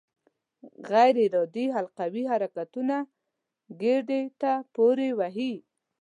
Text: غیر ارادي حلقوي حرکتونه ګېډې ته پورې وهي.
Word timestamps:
غیر 0.91 1.15
ارادي 1.25 1.65
حلقوي 1.75 2.23
حرکتونه 2.31 2.95
ګېډې 3.81 4.21
ته 4.41 4.51
پورې 4.75 5.09
وهي. 5.19 5.53